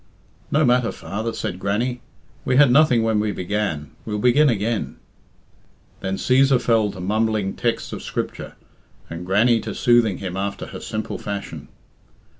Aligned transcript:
"No 0.49 0.65
matter, 0.65 0.91
father," 0.91 1.31
said 1.31 1.59
Grannie. 1.59 2.01
"We 2.43 2.57
had 2.57 2.71
nothing 2.71 3.03
when 3.03 3.19
we 3.19 3.31
began; 3.31 3.91
we'll 4.03 4.17
begin 4.17 4.49
again." 4.49 4.95
Then 5.99 6.15
Cæsar 6.15 6.59
fell 6.59 6.89
to 6.93 6.99
mumbling 6.99 7.53
texts 7.55 7.93
of 7.93 8.01
Scripture, 8.01 8.55
and 9.11 9.27
Grannie 9.27 9.59
to 9.59 9.75
soothing 9.75 10.17
him 10.17 10.35
after 10.35 10.65
her 10.65 10.79
simple 10.79 11.19
fashion. 11.19 11.67